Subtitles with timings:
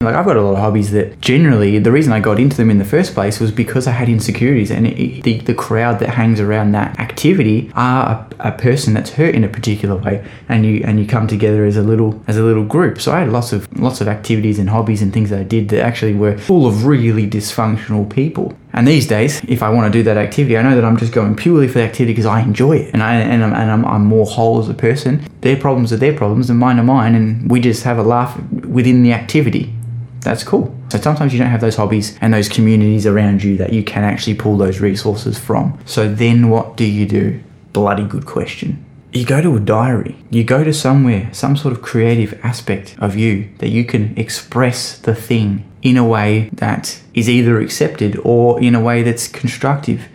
[0.00, 2.70] Like I've got a lot of hobbies that generally the reason I got into them
[2.70, 6.10] in the first place was because I had insecurities, and it, the the crowd that
[6.10, 10.64] hangs around that activity are a, a, person that's hurt in a particular way, and
[10.64, 13.00] you and you come together as a little as a little group.
[13.00, 15.68] So I had lots of lots of activities and hobbies and things that I did
[15.70, 18.56] that actually were full of really dysfunctional people.
[18.74, 21.12] And these days, if I want to do that activity, I know that I'm just
[21.12, 23.84] going purely for the activity because I enjoy it and I and I'm, and I'm,
[23.84, 25.26] I'm more whole as a person.
[25.40, 28.40] Their problems are their problems and mine are mine, and we just have a laugh
[28.62, 29.74] within the activity
[30.20, 30.74] that's cool.
[30.90, 34.04] So sometimes you don't have those hobbies and those communities around you that you can
[34.04, 35.78] actually pull those resources from.
[35.84, 37.42] So then what do you do?
[37.72, 38.84] Bloody good question.
[39.12, 40.16] You go to a diary.
[40.30, 44.98] You go to somewhere, some sort of creative aspect of you that you can express
[44.98, 50.08] the thing in a way that is either accepted or in a way that's constructive.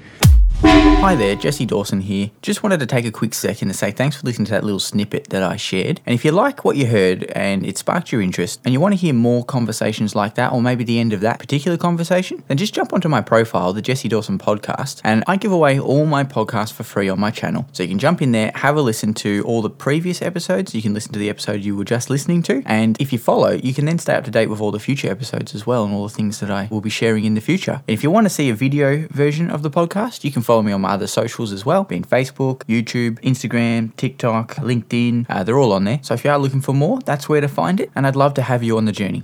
[0.74, 2.32] Hi there, Jesse Dawson here.
[2.42, 4.80] Just wanted to take a quick second to say thanks for listening to that little
[4.80, 6.00] snippet that I shared.
[6.06, 8.94] And if you like what you heard and it sparked your interest and you want
[8.94, 12.58] to hear more conversations like that, or maybe the end of that particular conversation, then
[12.58, 16.24] just jump onto my profile, the Jesse Dawson podcast, and I give away all my
[16.24, 17.68] podcasts for free on my channel.
[17.74, 20.74] So you can jump in there, have a listen to all the previous episodes.
[20.74, 22.64] You can listen to the episode you were just listening to.
[22.66, 25.12] And if you follow, you can then stay up to date with all the future
[25.12, 27.84] episodes as well and all the things that I will be sharing in the future.
[27.88, 30.63] And if you want to see a video version of the podcast, you can follow
[30.64, 35.26] me on my other socials as well, being Facebook, YouTube, Instagram, TikTok, LinkedIn.
[35.30, 36.00] Uh, they're all on there.
[36.02, 37.92] So if you are looking for more, that's where to find it.
[37.96, 39.24] And I'd love to have you on the journey.